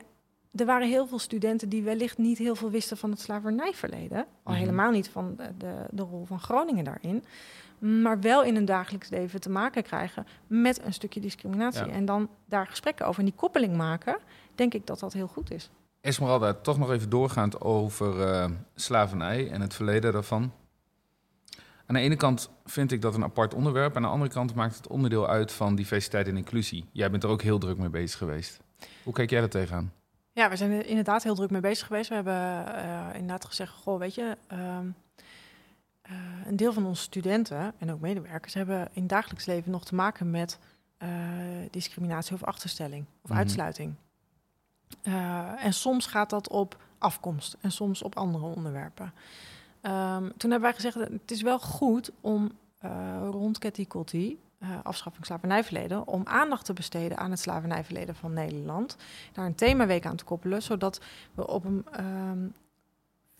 [0.56, 4.18] er waren heel veel studenten die wellicht niet heel veel wisten van het slavernijverleden.
[4.42, 4.60] Al Mhm.
[4.60, 7.24] helemaal niet van de, de, de rol van Groningen daarin.
[7.78, 11.86] Maar wel in hun dagelijks leven te maken krijgen met een stukje discriminatie.
[11.86, 11.92] Ja.
[11.92, 14.16] En dan daar gesprekken over en die koppeling maken,
[14.54, 15.70] denk ik dat dat heel goed is.
[16.00, 20.52] Esmeralda, toch nog even doorgaand over eh, slavernij en het verleden daarvan.
[21.86, 23.96] Aan de ene kant vind ik dat een apart onderwerp.
[23.96, 26.84] Aan de andere kant maakt het onderdeel uit van diversiteit en inclusie.
[26.92, 28.60] Jij bent er ook heel druk mee bezig geweest.
[29.02, 29.92] Hoe kijk jij daar tegenaan?
[30.37, 32.09] Ja, we zijn er inderdaad heel druk mee bezig geweest.
[32.09, 34.87] We hebben eh, inderdaad gezegd, goh, weet je, ehm,
[36.03, 36.12] eh,
[36.46, 40.31] een deel van onze studenten en ook medewerkers hebben in dagelijks leven nog te maken
[40.31, 40.59] met
[40.99, 41.09] eh,
[41.70, 43.38] discriminatie of achterstelling of Mhm.
[43.38, 43.94] uitsluiting.
[45.59, 49.12] En soms gaat dat op afkomst en soms op andere onderwerpen.
[49.81, 52.51] Ehm, toen hebben wij gezegd, het is wel goed om
[53.31, 58.96] rond Ketty Kotti, eh afschaffing slavernijverleden, om aandacht te besteden aan het slavernijverleden van Nederland
[59.33, 61.00] daar een themaweek aan te koppelen, zodat
[61.35, 62.46] we op een ehm,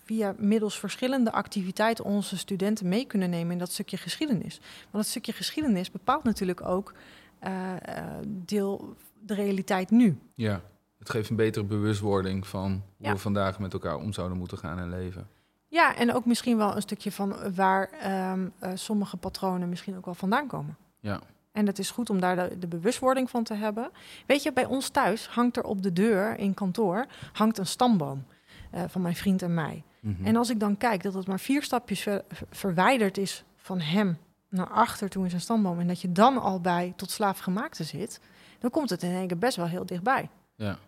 [0.05, 4.59] via middels verschillende activiteiten onze studenten mee kunnen nemen in dat stukje geschiedenis.
[4.81, 6.93] Want dat stukje geschiedenis bepaalt natuurlijk ook
[7.39, 10.19] eh, eh, deel de realiteit nu.
[10.35, 10.61] Ja,
[10.99, 13.13] het geeft een betere bewustwording van hoe Ja.
[13.13, 15.29] we vandaag met elkaar om zouden moeten gaan en leven.
[15.69, 20.05] Ja, en ook misschien wel een stukje van waar ehm, eh, sommige patronen misschien ook
[20.05, 20.77] wel vandaan komen.
[21.07, 21.21] Ja.
[21.53, 23.91] En het is goed om daar de, de bewustwording van te hebben.
[24.27, 28.25] Weet je, bij ons thuis hangt er op de deur in kantoor hangt een stamboom
[28.71, 29.83] eh, van mijn vriend en mij.
[30.01, 30.27] Mhm.
[30.27, 33.81] En als ik dan kijk dat het maar vier stapjes ver- ver- verwijderd is van
[33.81, 35.81] hem naar achter toe in zijn stamboom...
[35.81, 38.21] en dat je dan al bij tot slaafgemaakte zit...
[38.59, 40.29] dan komt het in één keer best wel heel dichtbij.
[40.55, 40.79] Ja,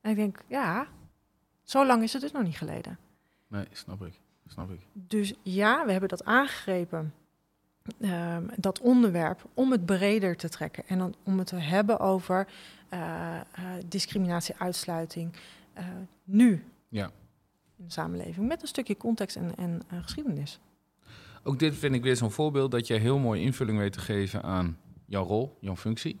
[0.00, 0.86] En ik denk, ja,
[1.62, 2.98] zo lang is het dus nog niet geleden.
[3.46, 4.20] nee, snap ik.
[4.46, 4.80] Snap ik.
[4.92, 7.14] Dus ja, we hebben dat aangegrepen,
[8.00, 10.84] ehm, dat onderwerp, om het breder te trekken.
[10.86, 12.46] En dan om het te hebben over
[12.88, 13.40] eh,
[13.86, 15.32] discriminatie, uitsluiting,
[15.72, 15.84] eh,
[16.24, 17.04] nu Ja.
[17.76, 18.48] in de samenleving.
[18.48, 20.58] Met een stukje context en, en geschiedenis.
[21.42, 24.42] Ook dit vind ik weer zo'n voorbeeld dat je heel mooi invulling weet te geven
[24.42, 26.20] aan jouw rol, jouw functie.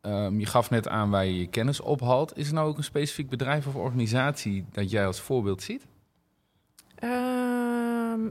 [0.00, 2.36] Ehm, je gaf net aan waar je je kennis ophaalt.
[2.38, 5.86] Is er nou ook een specifiek bedrijf of organisatie dat jij als voorbeeld ziet?
[6.94, 7.41] Ehm,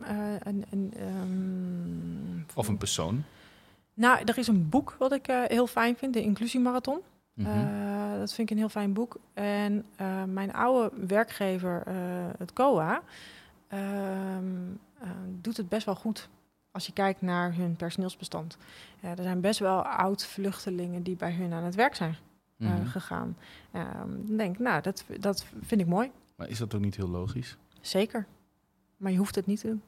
[0.04, 3.24] eh, een, een, ehm, Of een persoon?
[3.94, 7.00] Nou, er is een boek wat ik eh, heel fijn vind, de Inclusiemarathon.
[7.36, 9.18] Eh, dat vind ik een heel fijn boek.
[9.34, 9.86] En
[10.34, 11.84] mijn oude werkgever,
[12.38, 13.02] het COA,
[13.68, 14.46] ehm,
[15.00, 15.10] eh,
[15.42, 16.30] doet het best wel goed
[16.72, 18.58] als je kijkt naar hun personeelsbestand.
[19.02, 22.16] Er zijn best wel oud-vluchtelingen die bij hun aan het werk zijn
[22.58, 22.86] Mhm.
[22.86, 23.38] gegaan.
[23.72, 26.12] Ehm, dan denk nou, dat, dat vind ik mooi.
[26.36, 27.58] Maar is dat ook niet heel logisch?
[27.82, 28.26] Zeker.
[29.02, 29.82] Maar je hoeft het niet te doen.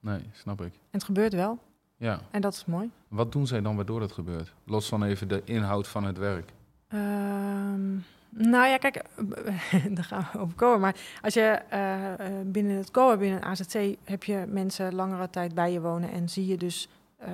[0.00, 0.72] Nee, snap ik.
[0.72, 1.58] En het gebeurt wel.
[1.96, 2.20] Ja.
[2.30, 2.90] En dat is mooi.
[3.08, 4.54] Wat doen zij dan waardoor dat gebeurt?
[4.64, 6.52] Los van even de inhoud van het werk.
[6.88, 7.92] Ehm,
[8.28, 9.04] nou ja, kijk,
[9.96, 10.80] daar gaan we over komen.
[10.80, 15.54] Maar als je eh, eh, binnen het COA, binnen AZC, heb je mensen langere tijd
[15.54, 17.30] bij je wonen en zie je dus, eh,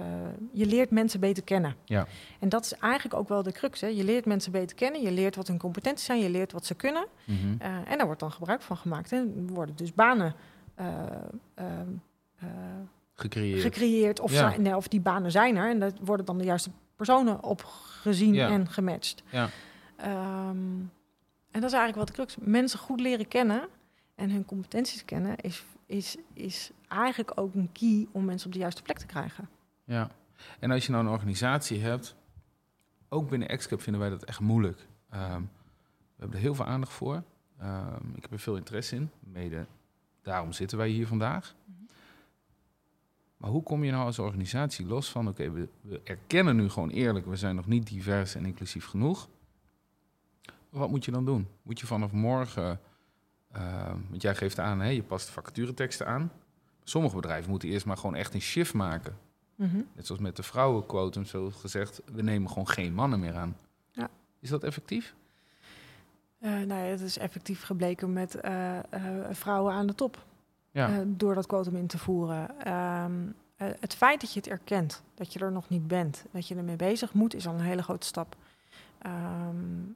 [0.53, 1.75] je leert mensen beter kennen.
[1.85, 2.07] Ja.
[2.39, 3.81] En dat is eigenlijk ook wel de crux.
[3.81, 3.87] Hè?
[3.87, 6.75] Je leert mensen beter kennen, je leert wat hun competenties zijn, je leert wat ze
[6.75, 7.07] kunnen.
[7.25, 7.61] Mhm.
[7.61, 9.13] En daar wordt dan gebruik van gemaakt.
[9.13, 10.35] En worden dus banen
[13.15, 13.61] Gecreëerd.
[13.61, 14.21] gecreëerd.
[14.21, 14.37] Of, Ja.
[14.51, 15.71] zijn, nee, of die banen zijn er.
[15.71, 18.49] En daar worden dan de juiste personen op gezien Ja.
[18.49, 19.23] en gematcht.
[19.31, 19.49] Ja.
[19.97, 20.57] Ehm,
[21.51, 22.37] en dat is eigenlijk wat de crux.
[22.41, 23.69] Mensen goed leren kennen
[24.15, 25.37] en hun competenties kennen...
[25.37, 29.49] is, is, is eigenlijk ook een key om mensen op de juiste plek te krijgen.
[29.85, 30.11] Ja,
[30.59, 32.15] en als je nou een organisatie hebt,
[33.09, 34.87] ook binnen XCAP vinden wij dat echt moeilijk.
[35.11, 37.23] Ehm, we hebben er heel veel aandacht voor.
[37.59, 39.67] Ehm, ik heb er veel interesse in, mede
[40.27, 41.55] daarom zitten wij hier vandaag.
[43.37, 46.91] Maar hoe kom je nou als organisatie los van, oké, we, we erkennen nu gewoon
[46.91, 49.29] eerlijk, we zijn nog niet divers en inclusief genoeg.
[50.69, 51.49] Wat moet je dan doen?
[51.63, 52.81] Moet je vanaf morgen,
[53.53, 56.33] ehm, want jij geeft aan, hè, je past vacatureteksten aan.
[56.85, 59.17] Sommige bedrijven moeten eerst maar gewoon echt een shift maken
[59.57, 59.77] Mhm.
[59.95, 63.57] Net zoals met de vrouwenquotum zo gezegd, we nemen gewoon geen mannen meer aan.
[63.91, 64.11] Ja.
[64.41, 65.15] Is dat effectief?
[66.39, 68.83] Eh, nou ja, het is effectief gebleken met eh, eh,
[69.31, 70.25] vrouwen aan de top.
[70.71, 71.05] Ja.
[71.07, 72.61] door dat quotum in te voeren.
[72.65, 73.13] Ehm,
[73.57, 76.55] eh, het feit dat je het erkent, dat je er nog niet bent, dat je
[76.55, 78.37] ermee bezig moet, is al een hele grote stap.
[78.99, 79.15] Ehm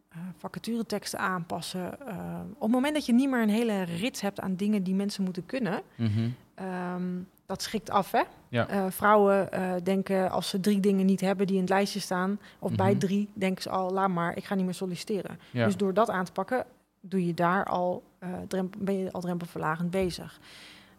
[0.08, 2.06] eh, vacatureteksten aanpassen.
[2.06, 4.94] Ehm, op het moment dat je niet meer een hele rits hebt aan dingen die
[4.94, 6.28] mensen moeten kunnen, Mhm.
[6.60, 7.02] Ehm,
[7.46, 8.10] dat schrikt af.
[8.10, 8.22] Hè?
[8.48, 8.68] Ja.
[8.68, 12.38] Eh, vrouwen eh, denken als ze drie dingen niet hebben die in het lijstje staan,
[12.58, 12.98] of bij Mhm.
[12.98, 15.38] drie, denken ze al, laat maar, ik ga niet meer solliciteren.
[15.50, 15.64] Ja.
[15.64, 16.64] Dus door dat aan te pakken,
[17.00, 20.40] doe je daar al, eh, drempel, ben je al drempelverlagend bezig.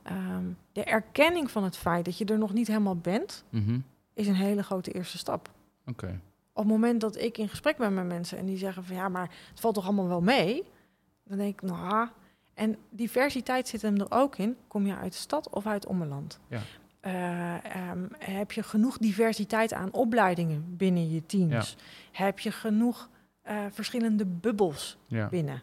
[0.04, 3.80] Ehm, de erkenning van het feit dat je er nog niet helemaal bent, Mhm.
[4.14, 5.50] is een hele grote eerste stap.
[5.88, 6.20] Oké.
[6.54, 9.10] Op het moment dat ik in gesprek ben met mensen en die zeggen van ja,
[9.10, 10.64] maar het valt toch allemaal wel mee,
[11.24, 12.08] dan denk ik, nou,
[12.54, 14.58] en diversiteit zit hem er ook in.
[14.68, 16.40] Kom je uit de stad of uit ommeland?
[16.48, 16.60] Ja.
[17.00, 21.76] Eh, ehm, heb je genoeg diversiteit aan opleidingen binnen je teams?
[22.12, 23.10] Heb je genoeg
[23.42, 25.28] eh, verschillende bubbels Ja.
[25.28, 25.62] binnen?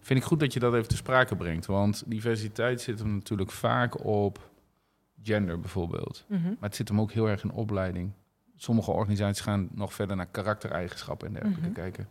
[0.00, 1.66] Vind ik goed dat je dat even te sprake brengt.
[1.66, 4.50] Want diversiteit zit hem natuurlijk vaak op
[5.22, 6.24] gender bijvoorbeeld.
[6.28, 6.42] Mhm.
[6.42, 8.10] Maar het zit hem ook heel erg in opleiding.
[8.56, 11.72] Sommige organisaties gaan nog verder naar karaktereigenschappen en dergelijke Mhm.
[11.72, 12.08] kijken.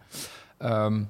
[0.58, 1.04] Ehm,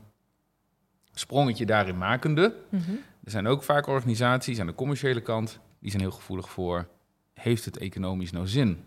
[1.19, 2.55] sprongetje daarin makende.
[2.69, 2.91] Mhm.
[3.23, 5.59] Er zijn ook vaak organisaties aan de commerciële kant...
[5.79, 6.87] die zijn heel gevoelig voor...
[7.33, 8.83] heeft het economisch nou zin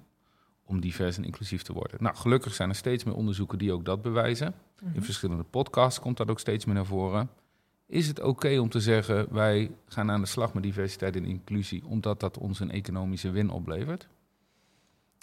[0.64, 2.02] om divers en inclusief te worden?
[2.02, 4.54] Nou, gelukkig zijn er steeds meer onderzoeken die ook dat bewijzen.
[4.80, 4.94] Mhm.
[4.94, 7.30] In verschillende podcasts komt dat ook steeds meer naar voren.
[7.86, 11.84] Is het oké om te zeggen, wij gaan aan de slag met diversiteit en inclusie,
[11.86, 14.08] omdat dat ons een economische win oplevert?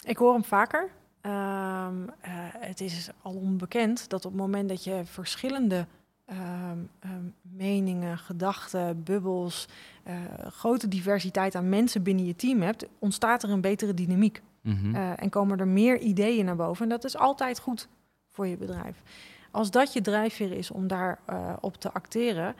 [0.04, 0.90] Ik hoor hem vaker.
[1.20, 5.86] Ehm, eh, het is al onbekend dat op het moment dat je verschillende
[6.30, 9.66] ehm, ehm, meningen, gedachten, bubbels,
[10.02, 10.14] eh,
[10.46, 14.42] grote diversiteit aan mensen binnen je team hebt, ontstaat er een betere dynamiek.
[14.60, 14.94] Mhm.
[14.94, 16.82] Eh, en komen er meer ideeën naar boven.
[16.82, 17.88] En dat is altijd goed
[18.28, 19.02] voor je bedrijf.
[19.50, 22.54] Als dat je drijfveer is om daar eh, op te acteren,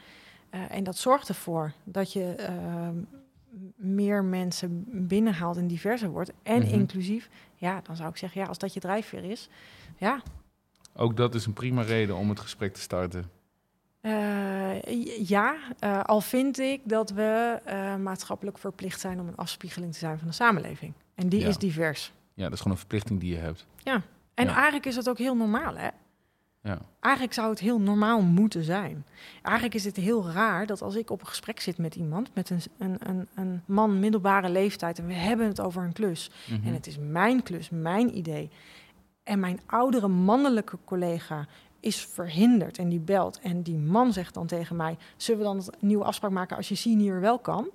[0.51, 2.95] en dat zorgt ervoor dat je ehm,
[3.77, 6.73] meer mensen binnenhaalt en diverser wordt en Mhm.
[6.73, 9.49] inclusief, ja, dan zou ik zeggen, ja, als dat je drijfveer is,
[9.97, 10.23] ja,
[10.97, 13.31] Ook dat is een prima reden om het gesprek te starten.
[14.01, 19.93] Eh, ja, eh, al vind ik dat we eh, maatschappelijk verplicht zijn om een afspiegeling
[19.93, 20.93] te zijn van de samenleving.
[21.15, 21.49] En die Ja.
[21.49, 22.13] is divers.
[22.35, 23.67] Ja, dat is gewoon een verplichting die je hebt.
[24.35, 24.55] En Ja.
[24.55, 25.89] eigenlijk is dat ook heel normaal, hè?
[26.63, 26.79] Ja.
[27.01, 29.05] Eigenlijk zou het heel normaal moeten zijn.
[29.43, 32.51] Eigenlijk is het heel raar dat als ik op een gesprek zit met iemand, met
[32.51, 36.31] een, een, een, een man middelbare leeftijd, en we hebben het over een klus.
[36.51, 36.67] Mhm.
[36.67, 38.51] En het is mijn klus, mijn idee.
[39.23, 41.47] En mijn oudere mannelijke collega
[41.81, 43.39] is verhinderd en die belt.
[43.41, 46.69] En die man zegt dan tegen mij: Zullen we dan een nieuwe afspraak maken als
[46.69, 47.69] je senior wel kan?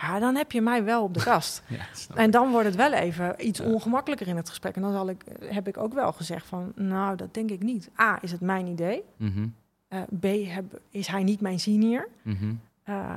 [0.00, 1.62] Ja, dan heb je mij wel op de kast.
[1.68, 3.64] Ja, En dan wordt het wel even iets Ja.
[3.64, 4.76] ongemakkelijker in het gesprek.
[4.76, 7.90] En dan zal ik, heb ik ook wel gezegd van, nou, dat denk ik niet.
[8.00, 9.02] A, is het mijn idee?
[9.16, 9.46] Mhm.
[9.88, 12.08] Eh, B, heb, is hij niet mijn senior?
[12.22, 12.54] Mhm.
[12.82, 13.14] Eh,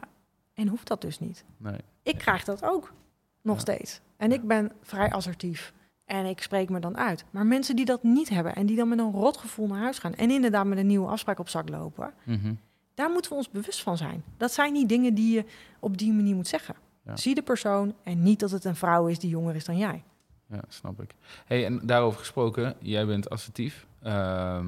[0.54, 1.44] en hoeft dat dus niet.
[1.58, 1.78] Nee.
[2.04, 2.94] Ik krijg dat ook
[3.42, 3.62] nog Ja.
[3.62, 4.02] steeds.
[4.18, 5.74] En ik ben vrij assertief.
[6.08, 7.26] En ik spreek me dan uit.
[7.32, 10.14] Maar mensen die dat niet hebben en die dan met een rotgevoel naar huis gaan...
[10.16, 12.14] en inderdaad met een nieuwe afspraak op zak lopen...
[12.24, 12.54] Mhm.
[12.94, 14.24] daar moeten we ons bewust van zijn.
[14.38, 15.46] Dat zijn niet dingen die je
[15.80, 16.76] op die manier moet zeggen.
[17.06, 17.16] Ja.
[17.16, 20.04] Zie de persoon en niet dat het een vrouw is die jonger is dan jij.
[20.50, 21.12] Ja, snap ik.
[21.46, 23.88] Hey, en daarover gesproken, jij bent assertief.
[24.02, 24.66] Ehm,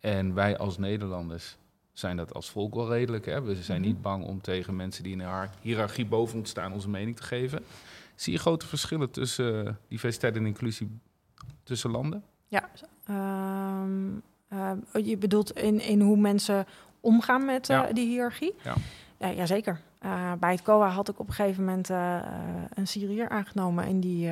[0.00, 1.56] en wij als Nederlanders
[1.92, 3.26] zijn dat als volk wel redelijk.
[3.26, 3.42] Hè?
[3.42, 3.88] We zijn Mhm.
[3.88, 7.22] niet bang om tegen mensen die in een hiërarchie boven ons staan onze mening te
[7.22, 7.64] geven.
[8.14, 10.98] Zie je grote verschillen tussen eh, diversiteit en inclusie
[11.62, 12.24] tussen landen?
[12.48, 12.68] Ja,
[13.06, 14.10] ehm,
[14.48, 16.66] eh, je bedoelt in, in hoe mensen
[17.00, 17.92] omgaan met eh, Ja.
[17.92, 18.54] die hiërarchie?
[18.64, 18.74] Ja.
[19.18, 19.80] Ja, jazeker.
[20.38, 21.88] Bij het COA had ik op een gegeven moment
[22.74, 24.30] een Syriër aangenomen en die,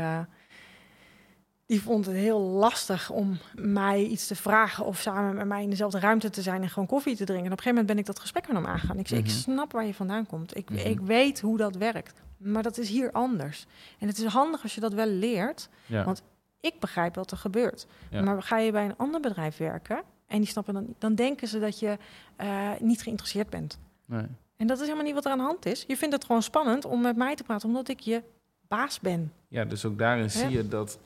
[1.71, 5.71] die vond het heel lastig om mij iets te vragen of samen met mij in
[5.71, 7.47] dezelfde ruimte te zijn en gewoon koffie te drinken.
[7.47, 8.99] En op een gegeven moment ben ik dat gesprek met hem aangegaan.
[8.99, 9.29] Ik zei, Mhm.
[9.31, 10.57] ik snap waar je vandaan komt.
[10.57, 10.87] Ik, Mhm.
[10.87, 12.21] ik weet hoe dat werkt.
[12.37, 13.67] Maar dat is hier anders.
[13.99, 15.69] En het is handig als je dat wel leert.
[15.87, 16.05] Ja.
[16.05, 16.23] Want
[16.63, 17.87] Ik begrijp wat er gebeurt.
[18.11, 18.23] Ja.
[18.23, 21.49] Maar ga je bij een ander bedrijf werken en die snappen dan niet, dan denken
[21.49, 21.99] ze dat je
[22.37, 23.79] eh, niet geïnteresseerd bent.
[24.05, 24.27] nee.
[24.57, 25.85] En dat is helemaal niet wat er aan de hand is.
[25.87, 28.23] Je vindt het gewoon spannend om met mij te praten, omdat ik je
[28.69, 29.33] baas ben.
[29.49, 30.29] Ja, dus ook daarin Ja.
[30.31, 30.99] zie je dat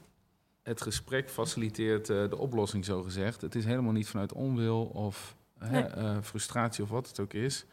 [0.64, 3.40] het gesprek faciliteert eh, de oplossing, zo gezegd.
[3.40, 7.64] Het is helemaal niet vanuit onwil of hè, eh, frustratie of wat het ook is.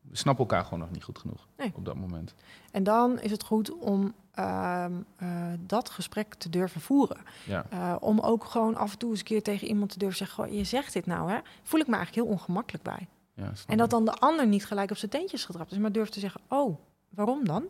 [0.00, 1.72] We snappen elkaar gewoon nog niet goed genoeg Nee.
[1.74, 2.34] op dat moment.
[2.70, 7.16] En dan is het goed om ehm, eh, dat gesprek te durven voeren.
[7.46, 10.44] Ja, om ook gewoon af en toe eens een keer tegen iemand te durven zeggen:
[10.44, 11.38] "Goh, Je zegt dit nou, hè?
[11.62, 13.08] Voel ik me eigenlijk heel ongemakkelijk bij.
[13.34, 16.12] ja En dat dan de ander niet gelijk op zijn teentjes getrapt is, maar durft
[16.12, 16.78] te zeggen: Oh,
[17.08, 17.64] waarom dan?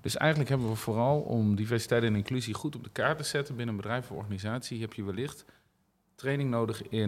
[0.00, 3.56] Dus eigenlijk hebben we vooral om diversiteit en inclusie goed op de kaart te zetten
[3.56, 5.44] binnen een bedrijf of organisatie, heb je wellicht
[6.14, 7.00] training nodig in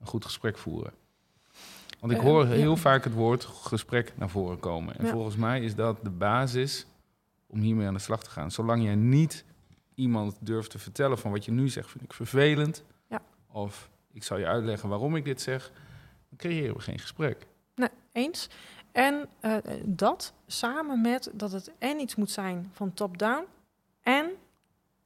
[0.00, 0.92] een goed gesprek voeren.
[2.00, 2.50] Want ik Eh, hoor ja.
[2.52, 4.98] heel vaak het woord gesprek naar voren komen.
[4.98, 5.10] En Ja.
[5.12, 6.86] volgens mij is dat de basis
[7.46, 8.50] om hiermee aan de slag te gaan.
[8.50, 9.44] Zolang jij niet
[9.94, 12.84] iemand durft te vertellen van wat je nu zegt, vind ik vervelend.
[13.08, 13.22] Ja.
[13.52, 15.70] Of ik zal je uitleggen waarom ik dit zeg.
[16.28, 17.46] Dan creëren we geen gesprek.
[17.74, 18.48] Nee, eens.
[18.94, 23.44] En eh, dat samen met dat het en iets moet zijn van top-down
[24.02, 24.26] en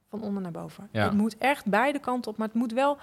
[0.09, 0.89] van onder naar boven.
[0.91, 1.03] Ja.
[1.03, 2.97] Het moet echt beide kanten op, maar het moet wel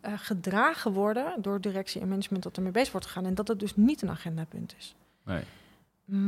[0.00, 3.24] eh, gedragen worden door directie en management dat ermee bezig wordt gegaan.
[3.24, 4.94] En dat het dus niet een agendapunt is.
[5.24, 5.42] Nee.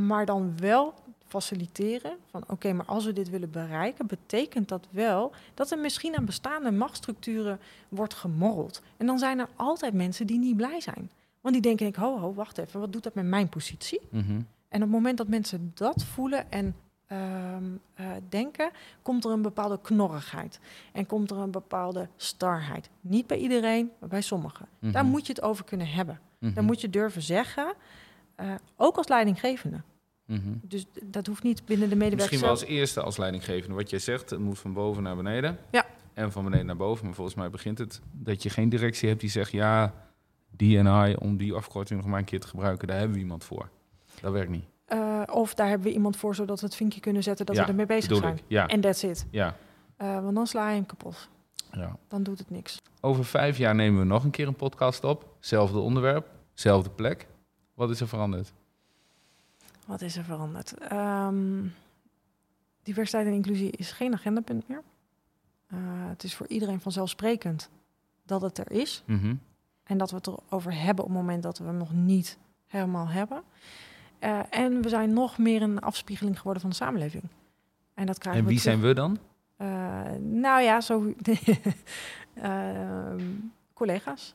[0.06, 0.94] Maar dan wel
[1.26, 6.16] faciliteren van oké, maar als we dit willen bereiken, betekent dat wel dat er misschien
[6.16, 8.82] aan bestaande machtsstructuren wordt gemorreld.
[8.96, 11.10] En dan zijn er altijd mensen die niet blij zijn.
[11.42, 14.00] Want die denken, ik, ho, ho, wacht even, wat doet dat met mijn positie?
[14.10, 14.30] Mhm.
[14.68, 16.74] En op het moment dat mensen dat voelen en
[17.06, 18.70] ehm, eh, denken,
[19.02, 20.60] komt er een bepaalde knorrigheid.
[20.92, 22.90] En komt er een bepaalde starheid.
[23.00, 24.66] Niet bij iedereen, maar bij sommigen.
[24.80, 25.12] Daar Mhm.
[25.12, 26.20] moet je het over kunnen hebben.
[26.38, 26.54] Mhm.
[26.54, 27.74] Daar moet je durven zeggen,
[28.34, 29.80] eh, ook als leidinggevende.
[30.26, 30.40] Mhm.
[30.62, 33.74] Dus dat hoeft niet binnen de medewerkers Misschien wel als eerste als leidinggevende.
[33.76, 35.58] Wat jij zegt, het moet van boven naar beneden.
[35.70, 35.86] Ja.
[36.14, 37.04] En van beneden naar boven.
[37.04, 39.50] Maar volgens mij begint het dat je geen directie hebt die zegt...
[39.50, 39.94] ja,
[40.56, 42.88] die en I, om die afkorting nog maar een keer te gebruiken...
[42.88, 43.68] daar hebben we iemand voor.
[44.20, 44.64] Dat werkt niet.
[44.84, 47.62] Eh, of daar hebben we iemand voor, zodat we het vinkje kunnen zetten dat Ja,
[47.62, 48.38] we ermee bezig zijn.
[48.46, 49.26] Ja, En that's it.
[49.30, 49.56] ja,
[49.96, 51.28] Eh, want dan sla je hem kapot.
[51.72, 51.96] ja.
[52.08, 52.78] Dan doet het niks.
[53.00, 55.36] Over vijf jaar nemen we nog een keer een podcast op.
[55.40, 57.26] Zelfde onderwerp, zelfde plek.
[57.74, 58.52] Wat is er veranderd?
[59.86, 60.74] Wat is er veranderd?
[60.78, 61.66] Ehm,
[62.82, 64.82] diversiteit en inclusie is geen agendapunt meer.
[65.66, 67.70] Eh, het is voor iedereen vanzelfsprekend
[68.26, 69.02] dat het er is.
[69.06, 69.34] Mhm.
[69.84, 73.08] En dat we het erover hebben op het moment dat we hem nog niet helemaal
[73.08, 73.42] hebben.
[74.18, 77.24] Eh, en we zijn nog meer een afspiegeling geworden van de samenleving.
[77.94, 79.18] En dat krijgen En wie zijn we dan?
[79.56, 79.66] Eh,
[80.20, 81.04] nou ja, zo.
[82.34, 83.24] Ehm,
[83.72, 84.34] collega's.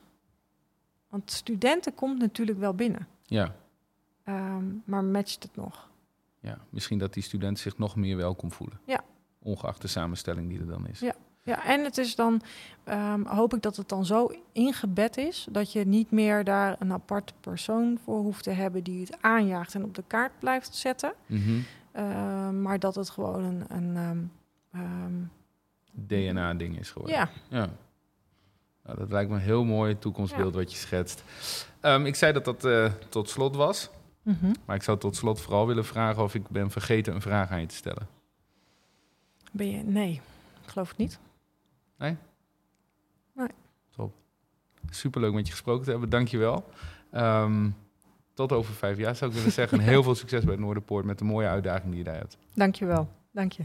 [1.08, 3.06] Want studenten komt natuurlijk wel binnen.
[3.22, 3.54] Ja.
[4.24, 5.88] Ehm, maar matcht het nog?
[6.40, 8.80] ja, misschien dat die studenten zich nog meer welkom voelen.
[8.84, 9.04] Ja.
[9.38, 11.00] Ongeacht de samenstelling die er dan is.
[11.00, 11.14] Ja.
[11.48, 12.40] Ja, en het is dan,
[12.84, 16.92] ehm, hoop ik dat het dan zo ingebed is dat je niet meer daar een
[16.92, 21.12] aparte persoon voor hoeft te hebben die het aanjaagt en op de kaart blijft zetten.
[21.26, 21.60] Mhm.
[21.92, 23.64] Ehm, maar dat het gewoon een,
[23.96, 24.30] een
[24.72, 25.12] ehm,
[25.90, 27.16] DNA-ding is geworden.
[27.16, 27.68] ja, Ja.
[28.84, 31.22] Nou, dat lijkt me een heel mooi toekomstbeeld wat je schetst.
[32.04, 33.90] Ik zei dat dat eh, tot slot was.
[34.22, 34.52] Mhm.
[34.64, 37.60] Maar ik zou tot slot vooral willen vragen of ik ben vergeten een vraag aan
[37.60, 38.08] je te stellen.
[39.52, 40.20] ben je, nee,
[40.64, 41.18] ik geloof het niet.
[44.90, 46.08] Superleuk met je gesproken te hebben.
[46.08, 46.64] Dank je wel.
[47.10, 47.70] Ehm,
[48.34, 49.78] tot over vijf jaar zou ik willen zeggen.
[49.78, 52.36] En heel veel succes bij Noorderpoort met de mooie uitdaging die je daar hebt.
[52.54, 53.08] Dank je wel.
[53.32, 53.62] Dank je.